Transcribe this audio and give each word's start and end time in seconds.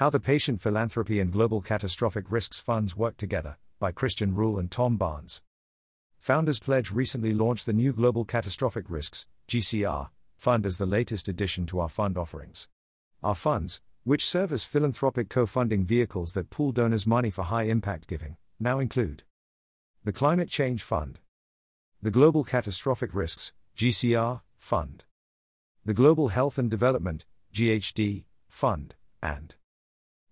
How 0.00 0.08
the 0.08 0.18
Patient 0.18 0.62
Philanthropy 0.62 1.20
and 1.20 1.30
Global 1.30 1.60
Catastrophic 1.60 2.30
Risks 2.30 2.58
Funds 2.58 2.96
Work 2.96 3.18
Together, 3.18 3.58
by 3.78 3.92
Christian 3.92 4.34
Ruhl 4.34 4.58
and 4.58 4.70
Tom 4.70 4.96
Barnes. 4.96 5.42
Founders 6.20 6.58
Pledge 6.58 6.90
recently 6.90 7.34
launched 7.34 7.66
the 7.66 7.74
new 7.74 7.92
Global 7.92 8.24
Catastrophic 8.24 8.88
Risks, 8.88 9.26
GCR, 9.46 10.08
fund 10.36 10.64
as 10.64 10.78
the 10.78 10.86
latest 10.86 11.28
addition 11.28 11.66
to 11.66 11.80
our 11.80 11.88
fund 11.90 12.16
offerings. 12.16 12.66
Our 13.22 13.34
funds, 13.34 13.82
which 14.04 14.24
serve 14.24 14.54
as 14.54 14.64
philanthropic 14.64 15.28
co 15.28 15.44
funding 15.44 15.84
vehicles 15.84 16.32
that 16.32 16.48
pool 16.48 16.72
donors' 16.72 17.06
money 17.06 17.30
for 17.30 17.42
high 17.42 17.64
impact 17.64 18.06
giving, 18.06 18.38
now 18.58 18.78
include 18.78 19.24
the 20.04 20.14
Climate 20.14 20.48
Change 20.48 20.82
Fund, 20.82 21.20
the 22.00 22.10
Global 22.10 22.42
Catastrophic 22.42 23.12
Risks, 23.12 23.52
GCR, 23.76 24.40
Fund, 24.56 25.04
the 25.84 25.92
Global 25.92 26.28
Health 26.28 26.56
and 26.56 26.70
Development, 26.70 27.26
GHD, 27.52 28.24
Fund, 28.48 28.94
and 29.22 29.56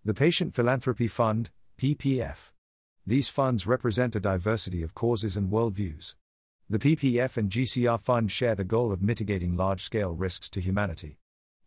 the 0.09 0.15
Patient 0.15 0.55
Philanthropy 0.55 1.07
Fund, 1.07 1.51
PPF. 1.77 2.53
These 3.07 3.29
funds 3.29 3.66
represent 3.66 4.16
a 4.16 4.21
diversity 4.21 4.83
of 4.83 4.95
causes 4.95 5.37
and 5.37 5.53
worldviews. 5.53 6.15
The 6.71 6.79
PPF 6.79 7.37
and 7.37 7.51
GCR 7.51 8.01
fund 8.01 8.33
share 8.33 8.55
the 8.55 8.65
goal 8.65 8.91
of 8.91 9.02
mitigating 9.02 9.55
large 9.55 9.83
scale 9.83 10.15
risks 10.15 10.49
to 10.49 10.63
humanity. 10.63 11.19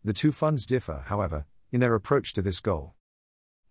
The 0.02 0.12
two 0.12 0.32
funds 0.32 0.66
differ, 0.66 1.04
however, 1.06 1.46
in 1.70 1.78
their 1.78 1.94
approach 1.94 2.32
to 2.32 2.42
this 2.42 2.58
goal. 2.58 2.96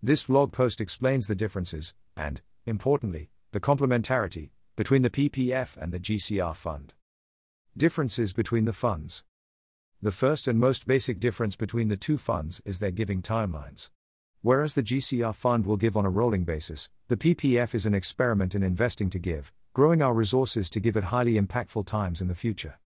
This 0.01 0.23
blog 0.23 0.53
post 0.53 0.79
explains 0.79 1.27
the 1.27 1.35
differences, 1.35 1.93
and, 2.15 2.41
importantly, 2.65 3.29
the 3.51 3.59
complementarity, 3.59 4.51
between 4.77 5.01
the 5.01 5.09
PPF 5.09 5.75
and 5.75 5.91
the 5.91 5.99
GCR 5.99 6.55
fund. 6.55 6.93
Differences 7.75 8.31
between 8.31 8.63
the 8.63 8.71
funds. 8.71 9.25
The 10.01 10.13
first 10.13 10.47
and 10.47 10.57
most 10.57 10.87
basic 10.87 11.19
difference 11.19 11.57
between 11.57 11.89
the 11.89 11.97
two 11.97 12.17
funds 12.17 12.61
is 12.63 12.79
their 12.79 12.91
giving 12.91 13.21
timelines. 13.21 13.89
Whereas 14.43 14.73
the 14.73 14.81
GCR 14.81 15.35
fund 15.35 15.67
will 15.67 15.77
give 15.77 15.95
on 15.95 16.05
a 16.05 16.09
rolling 16.09 16.45
basis, 16.45 16.89
the 17.09 17.17
PPF 17.17 17.75
is 17.75 17.85
an 17.85 17.93
experiment 17.93 18.55
in 18.55 18.63
investing 18.63 19.09
to 19.11 19.19
give, 19.19 19.53
growing 19.73 20.01
our 20.01 20.15
resources 20.15 20.67
to 20.71 20.79
give 20.79 20.97
at 20.97 21.05
highly 21.05 21.39
impactful 21.39 21.85
times 21.85 22.21
in 22.21 22.27
the 22.27 22.33
future. 22.33 22.79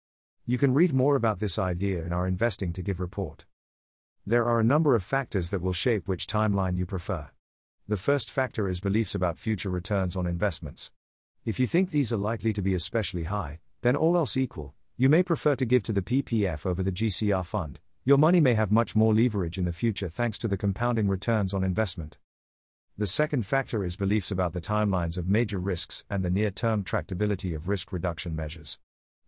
You 0.45 0.58
can 0.58 0.73
read 0.73 0.94
more 0.94 1.16
about 1.16 1.39
this 1.39 1.58
idea 1.58 2.03
in 2.03 2.12
our 2.12 2.28
Investing 2.28 2.73
to 2.73 2.81
Give 2.81 3.00
report. 3.00 3.45
There 4.28 4.44
are 4.44 4.59
a 4.59 4.66
number 4.66 4.95
of 4.95 5.03
factors 5.03 5.50
that 5.50 5.62
will 5.62 5.72
shape 5.72 6.09
which 6.09 6.28
timeline 6.28 6.78
you 6.78 6.86
prefer. 6.86 7.30
The 7.88 7.95
first 7.95 8.30
factor 8.30 8.67
is 8.67 8.81
beliefs 8.81 9.16
about 9.16 9.40
future 9.40 9.69
returns 9.69 10.17
on 10.17 10.28
investments. 10.28 10.92
If 11.45 11.59
you 11.59 11.67
think 11.67 11.90
these 11.90 12.12
are 12.12 12.17
likely 12.17 12.52
to 12.52 12.62
be 12.62 12.73
especially 12.73 13.23
high, 13.23 13.59
then 13.81 13.95
all 13.95 14.17
else 14.17 14.36
equal, 14.36 14.73
you 14.97 15.08
may 15.08 15.23
prefer 15.23 15.56
to 15.56 15.66
give 15.66 15.84
to 15.84 15.94
the 15.94 16.02
PPF 16.02 16.66
over 16.66 16.84
the 16.84 16.92
GCR 16.92 17.45
fund, 17.45 17.80
your 18.08 18.20
money 18.20 18.39
may 18.39 18.53
have 18.53 18.72
much 18.72 18.95
more 18.95 19.16
leverage 19.16 19.58
in 19.58 19.66
the 19.66 19.73
future 19.73 20.08
thanks 20.08 20.38
to 20.38 20.48
the 20.48 20.56
compounding 20.56 21.08
returns 21.08 21.56
on 21.56 21.64
investment. 21.64 22.20
The 23.00 23.08
second 23.08 23.47
factor 23.47 23.84
is 23.84 23.95
beliefs 23.95 24.30
about 24.30 24.53
the 24.53 24.62
timelines 24.62 25.17
of 25.17 25.28
major 25.28 25.58
risks 25.58 26.06
and 26.08 26.23
the 26.23 26.30
near 26.30 26.52
term 26.52 26.84
tractability 26.84 27.56
of 27.56 27.67
risk 27.67 27.92
reduction 27.92 28.36
measures. 28.36 28.78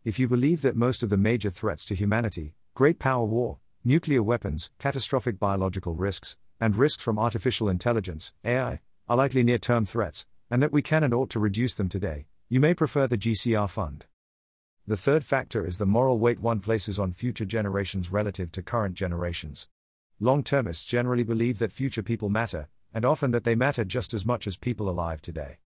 If 0.05 0.19
you 0.19 0.27
believe 0.27 0.61
that 0.61 0.75
most 0.75 1.01
of 1.01 1.09
the 1.09 1.17
major 1.17 1.49
threats 1.49 1.85
to 1.85 1.95
humanity, 1.95 2.53
great 2.75 2.99
power 2.99 3.25
war, 3.25 3.57
nuclear 3.83 4.21
weapons, 4.21 4.69
catastrophic 4.77 5.39
biological 5.39 5.95
risks, 5.95 6.37
and 6.61 6.75
risks 6.75 7.01
from 7.01 7.17
artificial 7.17 7.69
intelligence, 7.69 8.35
AI, 8.45 8.79
are 9.09 9.17
likely 9.17 9.41
near 9.41 9.57
term 9.57 9.87
threats, 9.87 10.27
and 10.51 10.61
that 10.61 10.71
we 10.71 10.83
can 10.83 11.03
and 11.03 11.15
ought 11.15 11.31
to 11.31 11.39
reduce 11.39 11.73
them 11.73 11.89
today, 11.89 12.27
you 12.47 12.59
may 12.59 12.75
prefer 12.75 13.07
the 13.07 13.17
GCR 13.17 13.67
fund. 13.67 14.05
The 14.89 14.95
third 14.95 15.25
factor 15.25 15.65
is 15.65 15.79
the 15.79 15.85
moral 15.85 16.17
weight 16.17 16.39
one 16.39 16.61
places 16.61 16.97
on 16.97 17.11
future 17.11 17.43
generations 17.43 18.09
relative 18.09 18.53
to 18.53 18.61
current 18.61 18.95
generations. 18.95 19.67
Long 20.17 20.43
termists 20.43 20.85
generally 20.85 21.23
believe 21.23 21.59
that 21.59 21.73
future 21.73 22.01
people 22.01 22.29
matter, 22.29 22.69
and 22.93 23.03
often 23.03 23.31
that 23.31 23.43
they 23.43 23.53
matter 23.53 23.83
just 23.83 24.13
as 24.13 24.25
much 24.25 24.47
as 24.47 24.55
people 24.55 24.89
alive 24.89 25.21
today. 25.21 25.57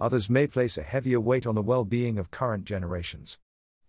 Others 0.00 0.30
may 0.30 0.46
place 0.46 0.78
a 0.78 0.82
heavier 0.82 1.20
weight 1.20 1.46
on 1.46 1.54
the 1.54 1.60
well 1.60 1.84
being 1.84 2.18
of 2.18 2.30
current 2.30 2.64
generations. 2.64 3.38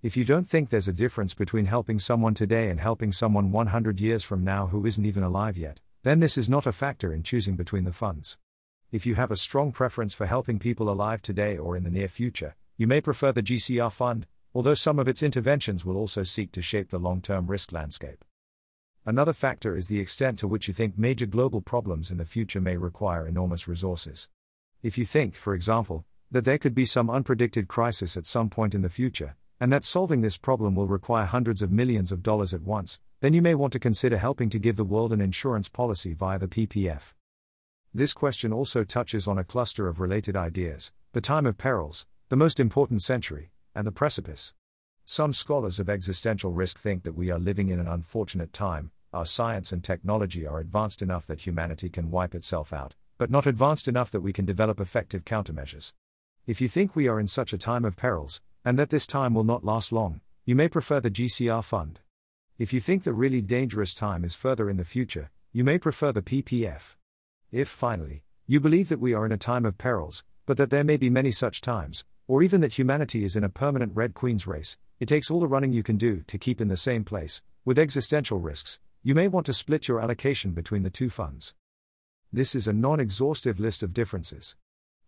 If 0.02 0.18
you 0.18 0.26
don't 0.26 0.50
think 0.50 0.70
there's 0.70 0.90
a 0.90 0.94
difference 0.94 1.34
between 1.34 1.68
helping 1.68 1.98
someone 1.98 2.34
today 2.34 2.70
and 2.70 2.82
helping 2.82 3.14
someone 3.14 3.54
100 3.54 4.02
years 4.02 4.26
from 4.26 4.44
now 4.44 4.68
who 4.68 4.86
isn't 4.86 5.06
even 5.06 5.24
alive 5.24 5.56
yet, 5.56 5.80
then 6.02 6.20
this 6.20 6.38
is 6.38 6.50
not 6.50 6.68
a 6.68 6.74
factor 6.74 7.14
in 7.14 7.24
choosing 7.24 7.56
between 7.56 7.86
the 7.86 7.94
funds. 7.94 8.38
If 8.92 9.06
you 9.06 9.16
have 9.16 9.32
a 9.32 9.38
strong 9.38 9.72
preference 9.72 10.14
for 10.14 10.26
helping 10.26 10.60
people 10.60 10.90
alive 10.90 11.22
today 11.22 11.58
or 11.58 11.78
in 11.78 11.86
the 11.86 11.90
near 11.90 12.10
future, 12.10 12.56
you 12.76 12.86
may 12.86 13.00
prefer 13.00 13.32
the 13.32 13.42
GCR 13.42 13.90
fund, 13.90 14.28
although 14.54 14.74
some 14.74 15.00
of 15.00 15.08
its 15.08 15.24
interventions 15.24 15.84
will 15.84 15.98
also 15.98 16.24
seek 16.24 16.52
to 16.52 16.62
shape 16.62 16.90
the 16.90 17.00
long 17.00 17.22
term 17.22 17.48
risk 17.48 17.72
landscape. 17.72 18.24
Another 19.06 19.34
factor 19.34 19.76
is 19.76 19.88
the 19.88 20.00
extent 20.00 20.40
to 20.40 20.48
which 20.48 20.68
you 20.68 20.74
think 20.74 20.98
major 20.98 21.26
global 21.26 21.62
problems 21.62 22.10
in 22.10 22.18
the 22.18 22.26
future 22.26 22.62
may 22.62 22.78
require 22.78 23.28
enormous 23.28 23.68
resources. 23.68 24.30
If 24.82 24.98
you 24.98 25.06
think, 25.06 25.36
for 25.36 25.54
example, 25.54 26.06
that 26.32 26.46
there 26.46 26.58
could 26.58 26.74
be 26.74 26.86
some 26.86 27.08
unpredicted 27.08 27.68
crisis 27.68 28.18
at 28.18 28.26
some 28.26 28.50
point 28.50 28.74
in 28.74 28.82
the 28.82 28.90
future, 28.90 29.36
and 29.60 29.72
that 29.72 29.86
solving 29.86 30.22
this 30.22 30.38
problem 30.38 30.76
will 30.76 30.88
require 30.88 31.26
hundreds 31.26 31.62
of 31.62 31.72
millions 31.72 32.12
of 32.12 32.24
dollars 32.24 32.54
at 32.54 32.64
once, 32.64 33.00
then 33.22 33.34
you 33.34 33.42
may 33.42 33.56
want 33.56 33.72
to 33.72 33.80
consider 33.80 34.18
helping 34.18 34.50
to 34.50 34.60
give 34.60 34.76
the 34.76 34.84
world 34.84 35.14
an 35.14 35.22
insurance 35.22 35.70
policy 35.70 36.14
via 36.14 36.40
the 36.40 36.48
PPF. 36.48 37.14
This 37.94 38.14
question 38.14 38.52
also 38.52 38.84
touches 38.84 39.28
on 39.28 39.38
a 39.38 39.44
cluster 39.44 39.88
of 39.88 40.00
related 40.00 40.36
ideas 40.36 40.92
the 41.14 41.22
time 41.22 41.46
of 41.46 41.58
perils, 41.58 42.08
the 42.30 42.36
most 42.36 42.60
important 42.60 43.02
century, 43.02 43.52
and 43.76 43.88
the 43.88 43.92
precipice. 43.92 44.54
Some 45.06 45.34
scholars 45.34 45.80
of 45.80 45.90
existential 45.90 46.52
risk 46.52 46.80
think 46.80 47.04
that 47.04 47.16
we 47.16 47.30
are 47.30 47.40
living 47.40 47.70
in 47.70 47.80
an 47.80 47.88
unfortunate 47.88 48.54
time, 48.54 48.92
our 49.14 49.26
science 49.26 49.72
and 49.72 49.84
technology 49.84 50.48
are 50.48 50.60
advanced 50.60 51.02
enough 51.02 51.28
that 51.28 51.46
humanity 51.46 51.90
can 51.90 52.10
wipe 52.10 52.34
itself 52.34 52.74
out, 52.74 52.96
but 53.18 53.30
not 53.30 53.46
advanced 53.46 53.88
enough 53.88 54.10
that 54.12 54.22
we 54.22 54.34
can 54.34 54.46
develop 54.46 54.80
effective 54.80 55.24
countermeasures. 55.24 55.94
If 56.48 56.60
you 56.62 56.68
think 56.68 56.96
we 56.96 57.08
are 57.08 57.20
in 57.20 57.28
such 57.28 57.54
a 57.54 57.58
time 57.58 57.86
of 57.86 57.96
perils, 57.96 58.42
and 58.66 58.80
that 58.80 58.90
this 58.90 59.06
time 59.06 59.34
will 59.34 59.44
not 59.44 59.64
last 59.64 59.92
long, 59.92 60.22
you 60.46 60.56
may 60.56 60.68
prefer 60.68 61.00
the 61.00 61.12
GCR 61.12 61.64
fund. 61.64 62.00
If 62.58 62.74
you 62.74 62.80
think 62.80 63.04
the 63.04 63.14
really 63.14 63.42
dangerous 63.42 63.94
time 63.94 64.24
is 64.24 64.36
further 64.36 64.70
in 64.70 64.78
the 64.78 64.86
future, 64.86 65.32
you 65.52 65.64
may 65.64 65.78
prefer 65.78 66.12
the 66.12 66.22
PPF. 66.22 66.96
If, 67.52 67.68
finally, 67.70 68.24
you 68.48 68.60
believe 68.60 68.90
that 68.90 69.00
we 69.00 69.14
are 69.14 69.26
in 69.26 69.32
a 69.32 69.38
time 69.38 69.66
of 69.66 69.78
perils, 69.78 70.24
but 70.46 70.58
that 70.58 70.70
there 70.70 70.84
may 70.84 70.98
be 70.98 71.10
many 71.10 71.32
such 71.32 71.62
times, 71.62 72.06
or 72.28 72.44
even 72.44 72.62
that 72.62 72.78
humanity 72.78 73.24
is 73.24 73.36
in 73.36 73.44
a 73.44 73.50
permanent 73.50 73.96
Red 73.96 74.14
Queen's 74.14 74.48
race, 74.48 74.78
it 75.00 75.08
takes 75.08 75.30
all 75.30 75.40
the 75.40 75.48
running 75.48 75.74
you 75.74 75.84
can 75.84 75.98
do 75.98 76.24
to 76.28 76.38
keep 76.38 76.62
in 76.62 76.68
the 76.68 76.78
same 76.78 77.04
place. 77.04 77.42
With 77.66 77.80
existential 77.80 78.40
risks, 78.40 78.80
you 79.02 79.16
may 79.16 79.28
want 79.28 79.46
to 79.48 79.54
split 79.54 79.88
your 79.88 80.00
allocation 80.00 80.52
between 80.52 80.84
the 80.84 80.90
two 80.90 81.10
funds. 81.10 81.54
This 82.32 82.56
is 82.56 82.68
a 82.68 82.74
non 82.74 83.00
exhaustive 83.00 83.60
list 83.60 83.84
of 83.84 83.94
differences. 83.94 84.56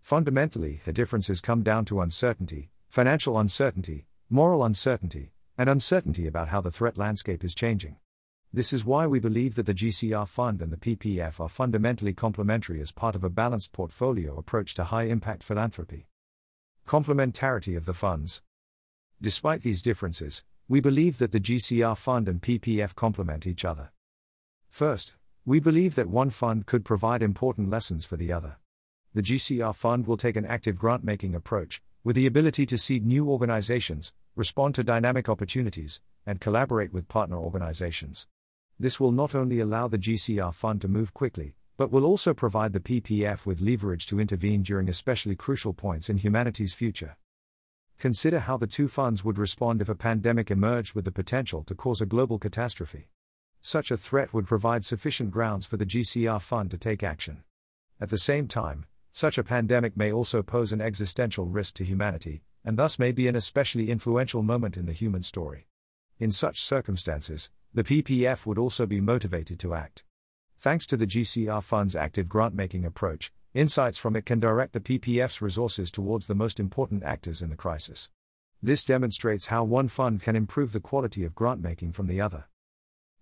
Fundamentally, 0.01 0.81
the 0.85 0.93
differences 0.93 1.41
come 1.41 1.63
down 1.63 1.85
to 1.85 2.01
uncertainty, 2.01 2.69
financial 2.89 3.39
uncertainty, 3.39 4.05
moral 4.29 4.63
uncertainty, 4.63 5.31
and 5.57 5.69
uncertainty 5.69 6.27
about 6.27 6.49
how 6.49 6.61
the 6.61 6.71
threat 6.71 6.97
landscape 6.97 7.43
is 7.43 7.55
changing. 7.55 7.97
This 8.55 8.71
is 8.71 8.85
why 8.85 9.05
we 9.05 9.19
believe 9.19 9.55
that 9.55 9.65
the 9.65 9.73
GCR 9.73 10.25
fund 10.25 10.61
and 10.61 10.71
the 10.71 10.77
PPF 10.77 11.41
are 11.41 11.49
fundamentally 11.49 12.13
complementary 12.13 12.79
as 12.79 12.93
part 12.93 13.13
of 13.13 13.25
a 13.25 13.29
balanced 13.29 13.73
portfolio 13.73 14.37
approach 14.37 14.75
to 14.75 14.85
high 14.85 15.07
impact 15.07 15.43
philanthropy. 15.43 16.07
Complementarity 16.87 17.75
of 17.75 17.83
the 17.83 17.93
funds. 17.93 18.41
Despite 19.21 19.63
these 19.63 19.81
differences, 19.81 20.45
we 20.69 20.79
believe 20.79 21.17
that 21.17 21.33
the 21.33 21.39
GCR 21.41 21.97
fund 21.97 22.29
and 22.29 22.41
PPF 22.41 22.95
complement 22.95 23.45
each 23.45 23.65
other. 23.65 23.91
First, 24.69 25.15
we 25.45 25.59
believe 25.59 25.95
that 25.95 26.07
one 26.07 26.29
fund 26.29 26.65
could 26.65 26.85
provide 26.85 27.21
important 27.21 27.69
lessons 27.69 28.05
for 28.05 28.15
the 28.15 28.31
other. 28.31 28.55
The 29.13 29.21
GCR 29.21 29.75
fund 29.75 30.07
will 30.07 30.15
take 30.15 30.37
an 30.37 30.45
active 30.45 30.77
grant 30.77 31.03
making 31.03 31.35
approach, 31.35 31.81
with 32.05 32.15
the 32.15 32.25
ability 32.25 32.65
to 32.67 32.77
seed 32.77 33.05
new 33.05 33.29
organizations, 33.29 34.13
respond 34.33 34.75
to 34.75 34.83
dynamic 34.85 35.27
opportunities, 35.27 35.99
and 36.25 36.39
collaborate 36.39 36.93
with 36.93 37.09
partner 37.09 37.37
organizations. 37.37 38.27
This 38.79 38.99
will 38.99 39.11
not 39.11 39.33
only 39.33 39.59
allow 39.59 39.87
the 39.87 39.97
GCR 39.97 40.53
fund 40.53 40.81
to 40.81 40.87
move 40.87 41.13
quickly, 41.13 41.55
but 41.77 41.91
will 41.91 42.05
also 42.05 42.33
provide 42.33 42.73
the 42.73 42.79
PPF 42.79 43.45
with 43.45 43.61
leverage 43.61 44.05
to 44.07 44.19
intervene 44.19 44.63
during 44.63 44.89
especially 44.89 45.35
crucial 45.35 45.73
points 45.73 46.09
in 46.09 46.17
humanity's 46.17 46.73
future. 46.73 47.17
Consider 47.97 48.39
how 48.39 48.57
the 48.57 48.67
two 48.67 48.87
funds 48.87 49.23
would 49.23 49.37
respond 49.37 49.81
if 49.81 49.87
a 49.87 49.95
pandemic 49.95 50.51
emerged 50.51 50.95
with 50.95 51.05
the 51.05 51.11
potential 51.11 51.63
to 51.63 51.75
cause 51.75 52.01
a 52.01 52.05
global 52.05 52.37
catastrophe. 52.37 53.09
Such 53.61 53.91
a 53.91 53.97
threat 53.97 54.33
would 54.33 54.45
provide 54.45 54.83
sufficient 54.83 55.31
grounds 55.31 55.65
for 55.65 55.77
the 55.77 55.85
GCR 55.85 56.41
fund 56.41 56.71
to 56.71 56.77
take 56.77 57.01
action. 57.01 57.43
At 57.99 58.09
the 58.09 58.17
same 58.17 58.47
time, 58.47 58.85
such 59.13 59.37
a 59.37 59.43
pandemic 59.43 59.95
may 59.95 60.11
also 60.11 60.43
pose 60.43 60.73
an 60.73 60.81
existential 60.81 61.45
risk 61.45 61.75
to 61.75 61.85
humanity, 61.85 62.43
and 62.65 62.77
thus 62.77 62.99
may 62.99 63.13
be 63.13 63.29
an 63.29 63.35
especially 63.35 63.89
influential 63.89 64.43
moment 64.43 64.75
in 64.75 64.85
the 64.85 64.91
human 64.91 65.23
story. 65.23 65.67
In 66.19 66.31
such 66.31 66.61
circumstances, 66.61 67.49
the 67.75 67.83
PPF 67.83 68.45
would 68.45 68.57
also 68.57 68.85
be 68.85 69.01
motivated 69.01 69.59
to 69.59 69.73
act. 69.73 70.05
Thanks 70.57 70.85
to 70.85 70.95
the 70.95 71.05
GCR 71.05 71.61
Fund's 71.61 71.93
active 71.93 72.29
grant 72.29 72.55
making 72.55 72.85
approach, 72.85 73.33
insights 73.53 73.97
from 73.97 74.15
it 74.15 74.25
can 74.25 74.39
direct 74.39 74.71
the 74.71 74.79
PPF's 74.79 75.41
resources 75.41 75.91
towards 75.91 76.27
the 76.27 76.35
most 76.35 76.57
important 76.57 77.03
actors 77.03 77.41
in 77.41 77.49
the 77.49 77.57
crisis. 77.57 78.09
This 78.63 78.85
demonstrates 78.85 79.47
how 79.47 79.65
one 79.65 79.89
fund 79.89 80.21
can 80.21 80.37
improve 80.37 80.71
the 80.71 80.79
quality 80.79 81.25
of 81.25 81.35
grant 81.35 81.61
making 81.61 81.91
from 81.91 82.07
the 82.07 82.21
other. 82.21 82.45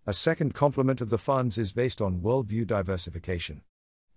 A 0.05 0.13
second 0.13 0.53
complement 0.53 1.01
of 1.01 1.09
the 1.09 1.17
funds 1.17 1.57
is 1.57 1.73
based 1.73 1.99
on 1.99 2.21
worldview 2.21 2.67
diversification. 2.67 3.63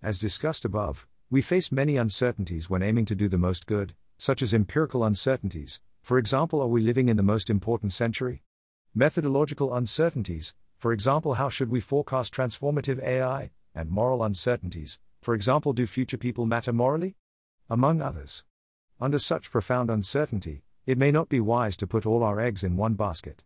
As 0.02 0.18
discussed 0.18 0.66
above, 0.66 1.06
we 1.30 1.40
face 1.40 1.72
many 1.72 1.96
uncertainties 1.96 2.68
when 2.68 2.82
aiming 2.82 3.06
to 3.06 3.14
do 3.14 3.30
the 3.30 3.38
most 3.38 3.66
good, 3.66 3.94
such 4.18 4.42
as 4.42 4.52
empirical 4.52 5.02
uncertainties, 5.02 5.80
for 6.02 6.18
example, 6.18 6.60
are 6.60 6.68
we 6.68 6.82
living 6.82 7.08
in 7.08 7.16
the 7.16 7.22
most 7.22 7.48
important 7.48 7.94
century? 7.94 8.42
Methodological 8.98 9.74
uncertainties, 9.74 10.54
for 10.78 10.90
example, 10.90 11.34
how 11.34 11.50
should 11.50 11.68
we 11.68 11.80
forecast 11.82 12.32
transformative 12.32 12.98
AI? 13.02 13.50
And 13.74 13.90
moral 13.90 14.24
uncertainties, 14.24 14.98
for 15.20 15.34
example, 15.34 15.74
do 15.74 15.86
future 15.86 16.16
people 16.16 16.46
matter 16.46 16.72
morally? 16.72 17.14
Among 17.68 18.00
others. 18.00 18.46
Under 18.98 19.18
such 19.18 19.50
profound 19.50 19.90
uncertainty, 19.90 20.62
it 20.86 20.96
may 20.96 21.10
not 21.10 21.28
be 21.28 21.40
wise 21.40 21.76
to 21.76 21.86
put 21.86 22.06
all 22.06 22.22
our 22.22 22.40
eggs 22.40 22.64
in 22.64 22.78
one 22.78 22.94
basket. 22.94 23.44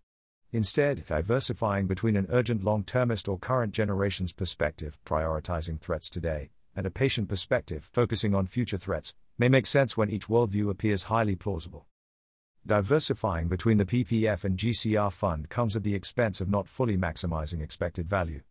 Instead, 0.52 1.04
diversifying 1.08 1.88
between 1.88 2.14
an 2.14 2.28
urgent 2.30 2.62
long 2.62 2.84
termist 2.84 3.26
or 3.26 3.36
current 3.36 3.72
generation's 3.72 4.32
perspective, 4.32 5.00
prioritizing 5.04 5.80
threats 5.80 6.08
today, 6.08 6.50
and 6.76 6.86
a 6.86 6.92
patient 6.92 7.28
perspective, 7.28 7.90
focusing 7.92 8.36
on 8.36 8.46
future 8.46 8.78
threats, 8.78 9.14
may 9.36 9.48
make 9.48 9.66
sense 9.66 9.96
when 9.96 10.10
each 10.10 10.28
worldview 10.28 10.70
appears 10.70 11.02
highly 11.10 11.34
plausible. 11.34 11.88
Diversifying 12.66 13.48
between 13.48 13.78
the 13.78 13.86
PPF 13.86 14.44
and 14.44 14.58
GCR 14.58 15.10
fund 15.10 15.48
comes 15.48 15.74
at 15.74 15.82
the 15.82 15.94
expense 15.94 16.40
of 16.40 16.50
not 16.50 16.68
fully 16.68 16.96
maximizing 16.96 17.62
expected 17.62 18.06
value. 18.06 18.42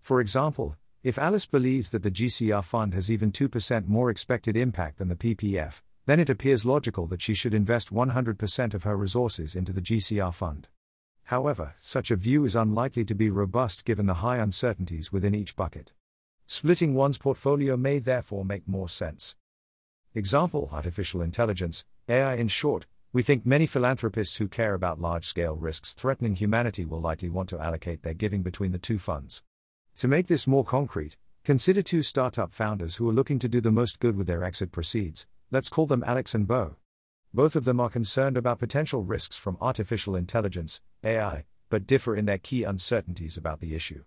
For 0.00 0.20
example, 0.20 0.76
if 1.04 1.16
Alice 1.16 1.46
believes 1.46 1.90
that 1.90 2.02
the 2.02 2.10
GCR 2.10 2.64
fund 2.64 2.92
has 2.92 3.10
even 3.10 3.30
2% 3.30 3.86
more 3.86 4.10
expected 4.10 4.56
impact 4.56 4.98
than 4.98 5.08
the 5.08 5.16
PPF, 5.16 5.80
then 6.06 6.18
it 6.18 6.28
appears 6.28 6.64
logical 6.64 7.06
that 7.06 7.22
she 7.22 7.34
should 7.34 7.54
invest 7.54 7.94
100% 7.94 8.74
of 8.74 8.82
her 8.82 8.96
resources 8.96 9.54
into 9.54 9.72
the 9.72 9.80
GCR 9.80 10.34
fund. 10.34 10.66
However, 11.24 11.74
such 11.80 12.10
a 12.10 12.16
view 12.16 12.44
is 12.44 12.56
unlikely 12.56 13.04
to 13.04 13.14
be 13.14 13.30
robust 13.30 13.84
given 13.84 14.06
the 14.06 14.14
high 14.14 14.38
uncertainties 14.38 15.12
within 15.12 15.34
each 15.34 15.54
bucket. 15.54 15.92
Splitting 16.46 16.94
one's 16.94 17.18
portfolio 17.18 17.76
may 17.76 18.00
therefore 18.00 18.44
make 18.44 18.66
more 18.66 18.88
sense. 18.88 19.36
Example 20.14 20.68
Artificial 20.72 21.22
intelligence, 21.22 21.84
AI 22.08 22.34
in 22.34 22.48
short, 22.48 22.86
we 23.14 23.22
think 23.22 23.44
many 23.44 23.66
philanthropists 23.66 24.38
who 24.38 24.48
care 24.48 24.72
about 24.72 24.98
large 24.98 25.26
scale 25.26 25.54
risks 25.54 25.92
threatening 25.92 26.34
humanity 26.34 26.86
will 26.86 27.00
likely 27.00 27.28
want 27.28 27.46
to 27.46 27.60
allocate 27.60 28.02
their 28.02 28.14
giving 28.14 28.42
between 28.42 28.72
the 28.72 28.78
two 28.78 28.98
funds. 28.98 29.42
To 29.98 30.08
make 30.08 30.28
this 30.28 30.46
more 30.46 30.64
concrete, 30.64 31.18
consider 31.44 31.82
two 31.82 32.02
startup 32.02 32.54
founders 32.54 32.96
who 32.96 33.08
are 33.10 33.12
looking 33.12 33.38
to 33.40 33.48
do 33.48 33.60
the 33.60 33.70
most 33.70 34.00
good 34.00 34.16
with 34.16 34.26
their 34.26 34.42
exit 34.42 34.72
proceeds, 34.72 35.26
let's 35.50 35.68
call 35.68 35.84
them 35.84 36.02
Alex 36.06 36.34
and 36.34 36.48
Bo. 36.48 36.76
Both 37.34 37.54
of 37.54 37.66
them 37.66 37.80
are 37.80 37.90
concerned 37.90 38.38
about 38.38 38.58
potential 38.58 39.02
risks 39.02 39.36
from 39.36 39.58
artificial 39.60 40.16
intelligence, 40.16 40.80
AI, 41.04 41.44
but 41.68 41.86
differ 41.86 42.16
in 42.16 42.24
their 42.24 42.38
key 42.38 42.64
uncertainties 42.64 43.36
about 43.36 43.60
the 43.60 43.74
issue. 43.74 44.04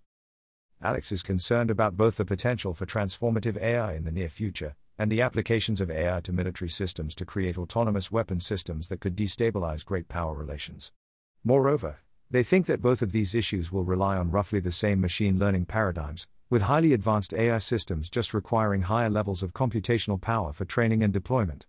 Alex 0.82 1.12
is 1.12 1.22
concerned 1.22 1.70
about 1.70 1.96
both 1.96 2.16
the 2.16 2.24
potential 2.24 2.74
for 2.74 2.86
transformative 2.86 3.56
AI 3.56 3.94
in 3.94 4.02
the 4.02 4.12
near 4.12 4.28
future 4.28 4.74
and 4.98 5.10
the 5.10 5.20
applications 5.20 5.80
of 5.80 5.90
AI 5.90 6.20
to 6.20 6.32
military 6.32 6.70
systems 6.70 7.14
to 7.14 7.24
create 7.24 7.58
autonomous 7.58 8.10
weapon 8.10 8.40
systems 8.40 8.88
that 8.88 9.00
could 9.00 9.16
destabilize 9.16 9.84
great 9.84 10.08
power 10.08 10.34
relations. 10.34 10.92
Moreover, 11.44 11.98
they 12.30 12.42
think 12.42 12.66
that 12.66 12.82
both 12.82 13.02
of 13.02 13.12
these 13.12 13.34
issues 13.34 13.70
will 13.70 13.84
rely 13.84 14.16
on 14.16 14.30
roughly 14.30 14.58
the 14.58 14.72
same 14.72 15.00
machine 15.00 15.38
learning 15.38 15.66
paradigms, 15.66 16.26
with 16.50 16.62
highly 16.62 16.92
advanced 16.92 17.34
AI 17.34 17.58
systems 17.58 18.10
just 18.10 18.34
requiring 18.34 18.82
higher 18.82 19.10
levels 19.10 19.42
of 19.42 19.52
computational 19.52 20.20
power 20.20 20.52
for 20.52 20.64
training 20.64 21.02
and 21.02 21.12
deployment. 21.12 21.66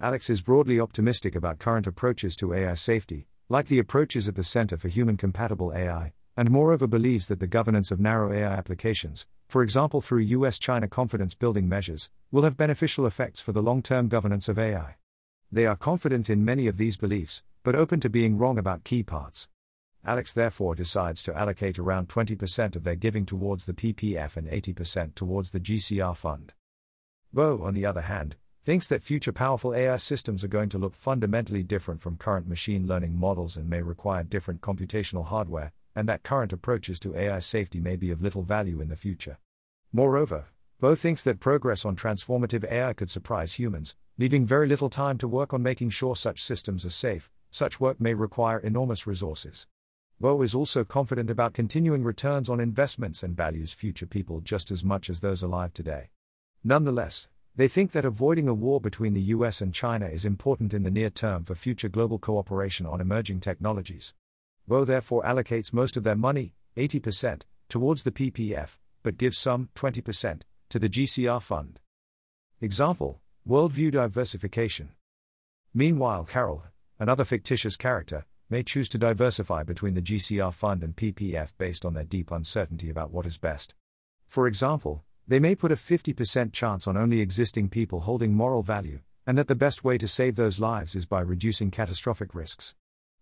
Alex 0.00 0.28
is 0.28 0.42
broadly 0.42 0.80
optimistic 0.80 1.36
about 1.36 1.58
current 1.58 1.86
approaches 1.86 2.34
to 2.36 2.52
AI 2.52 2.74
safety, 2.74 3.26
like 3.48 3.66
the 3.66 3.78
approaches 3.78 4.26
at 4.26 4.34
the 4.34 4.42
Center 4.42 4.76
for 4.76 4.88
Human 4.88 5.16
Compatible 5.16 5.72
AI, 5.74 6.12
and 6.36 6.50
moreover 6.50 6.86
believes 6.86 7.28
that 7.28 7.40
the 7.40 7.46
governance 7.46 7.90
of 7.90 8.00
narrow 8.00 8.32
AI 8.32 8.52
applications, 8.52 9.26
for 9.48 9.62
example 9.62 10.00
through 10.00 10.20
US 10.20 10.58
China 10.58 10.88
confidence 10.88 11.34
building 11.34 11.68
measures, 11.68 12.10
will 12.30 12.42
have 12.42 12.56
beneficial 12.56 13.06
effects 13.06 13.40
for 13.40 13.52
the 13.52 13.62
long 13.62 13.82
term 13.82 14.08
governance 14.08 14.48
of 14.48 14.58
AI. 14.58 14.96
They 15.50 15.66
are 15.66 15.76
confident 15.76 16.30
in 16.30 16.44
many 16.44 16.66
of 16.66 16.78
these 16.78 16.96
beliefs, 16.96 17.44
but 17.62 17.74
open 17.74 18.00
to 18.00 18.08
being 18.08 18.38
wrong 18.38 18.58
about 18.58 18.84
key 18.84 19.02
parts. 19.02 19.48
Alex 20.04 20.32
therefore 20.32 20.74
decides 20.74 21.22
to 21.22 21.36
allocate 21.36 21.78
around 21.78 22.08
20% 22.08 22.74
of 22.74 22.82
their 22.82 22.96
giving 22.96 23.24
towards 23.24 23.66
the 23.66 23.74
PPF 23.74 24.36
and 24.36 24.48
80% 24.48 25.14
towards 25.14 25.50
the 25.50 25.60
GCR 25.60 26.16
fund. 26.16 26.54
Bo, 27.32 27.62
on 27.62 27.74
the 27.74 27.86
other 27.86 28.00
hand, 28.00 28.36
thinks 28.64 28.86
that 28.88 29.02
future 29.02 29.32
powerful 29.32 29.74
AI 29.74 29.96
systems 29.96 30.42
are 30.42 30.48
going 30.48 30.68
to 30.70 30.78
look 30.78 30.94
fundamentally 30.94 31.62
different 31.62 32.00
from 32.00 32.16
current 32.16 32.48
machine 32.48 32.86
learning 32.86 33.18
models 33.18 33.56
and 33.56 33.68
may 33.68 33.82
require 33.82 34.24
different 34.24 34.60
computational 34.60 35.26
hardware, 35.26 35.72
and 35.94 36.08
that 36.08 36.22
current 36.22 36.52
approaches 36.52 36.98
to 37.00 37.16
AI 37.16 37.40
safety 37.40 37.80
may 37.80 37.96
be 37.96 38.10
of 38.10 38.22
little 38.22 38.42
value 38.42 38.80
in 38.80 38.88
the 38.88 38.96
future. 38.96 39.38
Moreover, 39.92 40.46
Bo 40.80 40.94
thinks 40.94 41.22
that 41.24 41.38
progress 41.38 41.84
on 41.84 41.94
transformative 41.94 42.64
AI 42.70 42.92
could 42.92 43.10
surprise 43.10 43.54
humans, 43.54 43.96
leaving 44.18 44.44
very 44.44 44.66
little 44.66 44.90
time 44.90 45.18
to 45.18 45.28
work 45.28 45.54
on 45.54 45.62
making 45.62 45.90
sure 45.90 46.16
such 46.16 46.42
systems 46.42 46.84
are 46.84 46.90
safe. 46.90 47.30
Such 47.50 47.78
work 47.78 48.00
may 48.00 48.14
require 48.14 48.58
enormous 48.58 49.06
resources. 49.06 49.66
Bo 50.18 50.40
is 50.42 50.54
also 50.54 50.84
confident 50.84 51.28
about 51.28 51.52
continuing 51.52 52.02
returns 52.02 52.48
on 52.48 52.60
investments 52.60 53.22
and 53.22 53.36
values 53.36 53.72
future 53.72 54.06
people 54.06 54.40
just 54.40 54.70
as 54.70 54.82
much 54.82 55.10
as 55.10 55.20
those 55.20 55.42
alive 55.42 55.74
today. 55.74 56.10
Nonetheless, 56.64 57.28
they 57.54 57.68
think 57.68 57.92
that 57.92 58.06
avoiding 58.06 58.48
a 58.48 58.54
war 58.54 58.80
between 58.80 59.12
the 59.12 59.20
US 59.34 59.60
and 59.60 59.74
China 59.74 60.06
is 60.06 60.24
important 60.24 60.72
in 60.72 60.84
the 60.84 60.90
near 60.90 61.10
term 61.10 61.44
for 61.44 61.54
future 61.54 61.88
global 61.88 62.18
cooperation 62.18 62.86
on 62.86 63.00
emerging 63.00 63.40
technologies. 63.40 64.14
Bo 64.72 64.86
therefore 64.86 65.22
allocates 65.22 65.74
most 65.74 65.98
of 65.98 66.02
their 66.02 66.16
money, 66.16 66.54
80%, 66.78 67.42
towards 67.68 68.04
the 68.04 68.10
PPF, 68.10 68.78
but 69.02 69.18
gives 69.18 69.36
some, 69.36 69.68
20%, 69.74 70.40
to 70.70 70.78
the 70.78 70.88
GCR 70.88 71.42
fund. 71.42 71.78
Example 72.58 73.20
Worldview 73.46 73.90
diversification. 73.90 74.92
Meanwhile, 75.74 76.24
Carol, 76.24 76.64
another 76.98 77.26
fictitious 77.26 77.76
character, 77.76 78.24
may 78.48 78.62
choose 78.62 78.88
to 78.88 78.96
diversify 78.96 79.62
between 79.62 79.92
the 79.92 80.00
GCR 80.00 80.54
fund 80.54 80.82
and 80.82 80.96
PPF 80.96 81.52
based 81.58 81.84
on 81.84 81.92
their 81.92 82.04
deep 82.04 82.30
uncertainty 82.30 82.88
about 82.88 83.10
what 83.10 83.26
is 83.26 83.36
best. 83.36 83.74
For 84.26 84.46
example, 84.46 85.04
they 85.28 85.38
may 85.38 85.54
put 85.54 85.70
a 85.70 85.76
50% 85.76 86.54
chance 86.54 86.88
on 86.88 86.96
only 86.96 87.20
existing 87.20 87.68
people 87.68 88.00
holding 88.00 88.32
moral 88.32 88.62
value, 88.62 89.00
and 89.26 89.36
that 89.36 89.48
the 89.48 89.54
best 89.54 89.84
way 89.84 89.98
to 89.98 90.08
save 90.08 90.36
those 90.36 90.58
lives 90.58 90.94
is 90.94 91.04
by 91.04 91.20
reducing 91.20 91.70
catastrophic 91.70 92.34
risks. 92.34 92.74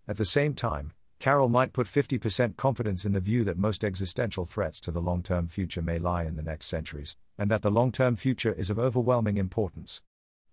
At 0.07 0.17
the 0.17 0.25
same 0.25 0.55
time, 0.55 0.93
Carol 1.21 1.51
might 1.51 1.75
put 1.75 1.87
50% 1.87 2.57
confidence 2.57 3.05
in 3.05 3.13
the 3.13 3.21
view 3.21 3.45
that 3.45 3.59
most 3.59 3.85
existential 3.85 4.47
threats 4.47 4.81
to 4.81 4.91
the 4.91 5.03
long 5.03 5.23
term 5.23 5.49
future 5.49 5.83
may 5.83 5.99
lie 5.99 6.25
in 6.25 6.35
the 6.35 6.43
next 6.43 6.65
centuries, 6.65 7.15
and 7.37 7.51
that 7.51 7.61
the 7.61 7.71
long 7.71 7.93
term 7.93 8.17
future 8.17 8.55
is 8.55 8.71
of 8.71 8.79
overwhelming 8.79 9.37
importance. 9.37 10.01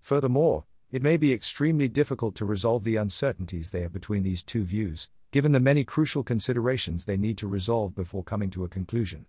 Furthermore, 0.01 0.65
it 0.91 1.01
may 1.01 1.15
be 1.15 1.31
extremely 1.31 1.87
difficult 1.87 2.35
to 2.35 2.43
resolve 2.43 2.83
the 2.83 2.97
uncertainties 2.97 3.71
there 3.71 3.87
between 3.87 4.23
these 4.23 4.43
two 4.43 4.65
views, 4.65 5.07
given 5.31 5.53
the 5.53 5.61
many 5.61 5.85
crucial 5.85 6.21
considerations 6.21 7.05
they 7.05 7.15
need 7.15 7.37
to 7.37 7.47
resolve 7.47 7.95
before 7.95 8.23
coming 8.23 8.49
to 8.49 8.65
a 8.65 8.69
conclusion. 8.69 9.25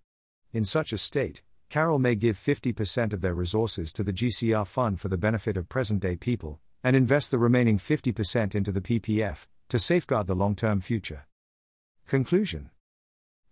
In 0.52 0.64
such 0.64 0.92
a 0.92 0.98
state, 0.98 1.44
Carol 1.68 2.00
may 2.00 2.16
give 2.16 2.36
50% 2.36 3.12
of 3.12 3.20
their 3.20 3.34
resources 3.34 3.92
to 3.92 4.02
the 4.02 4.12
GCR 4.12 4.66
fund 4.66 4.98
for 4.98 5.06
the 5.06 5.16
benefit 5.16 5.56
of 5.56 5.68
present 5.68 6.00
day 6.00 6.16
people, 6.16 6.58
and 6.82 6.96
invest 6.96 7.30
the 7.30 7.38
remaining 7.38 7.78
50% 7.78 8.56
into 8.56 8.72
the 8.72 8.80
PPF, 8.80 9.46
to 9.68 9.78
safeguard 9.78 10.26
the 10.26 10.34
long 10.34 10.56
term 10.56 10.80
future. 10.80 11.27
Conclusion 12.08 12.70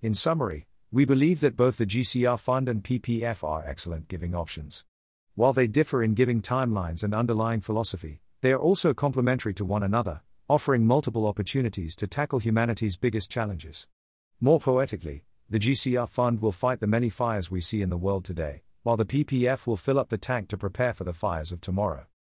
In 0.01 0.15
summary, 0.15 0.67
we 0.91 1.05
believe 1.05 1.41
that 1.41 1.59
both 1.59 1.77
the 1.77 1.85
GCR 1.85 2.41
fund 2.41 2.71
and 2.71 2.83
PPF 2.83 3.45
are 3.45 3.63
excellent 3.67 4.09
giving 4.09 4.35
options. 4.35 4.87
While 5.35 5.53
they 5.53 5.67
differ 5.67 6.03
in 6.03 6.15
giving 6.15 6.41
timelines 6.41 7.05
and 7.05 7.13
underlying 7.13 7.61
philosophy, 7.61 8.23
they 8.41 8.53
are 8.53 8.59
also 8.59 8.95
complementary 8.95 9.53
to 9.53 9.65
one 9.67 9.83
another, 9.83 10.23
offering 10.49 10.87
multiple 10.87 11.27
opportunities 11.27 11.95
to 11.97 12.07
tackle 12.07 12.39
humanity's 12.39 12.97
biggest 12.97 13.31
challenges. 13.31 13.89
More 14.41 14.59
poetically, 14.59 15.27
the 15.51 15.59
GCR 15.59 16.09
fund 16.09 16.41
will 16.41 16.51
fight 16.51 16.81
the 16.81 16.87
many 16.87 17.11
fires 17.11 17.51
we 17.51 17.61
see 17.61 17.83
in 17.83 17.91
the 17.91 17.99
world 17.99 18.25
today, 18.25 18.63
while 18.85 18.97
the 18.97 19.05
PPF 19.05 19.67
will 19.67 19.77
fill 19.77 19.99
up 19.99 20.09
the 20.09 20.17
tank 20.17 20.49
to 20.49 20.57
prepare 20.57 20.95
for 20.95 21.05
the 21.05 21.13
fires 21.13 21.53
of 21.53 21.61
tomorrow. 21.61 22.07